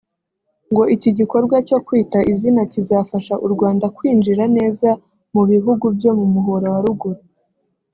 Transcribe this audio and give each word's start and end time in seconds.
ngo 0.71 0.83
iki 0.95 1.09
gikorwa 1.17 1.55
cyo 1.67 1.77
Kwita 1.85 2.19
Izina 2.31 2.61
kizafasha 2.71 3.33
u 3.45 3.47
Rwanda 3.53 3.85
kwinjira 3.97 4.43
neza 4.57 4.89
mu 5.33 5.41
bihugu 5.49 5.85
byo 5.97 6.11
mu 6.17 6.25
Muhora 6.33 6.67
wa 6.73 6.81
Ruguru 6.85 7.21